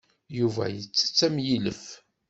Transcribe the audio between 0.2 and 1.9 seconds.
Yuba yettett am yilef.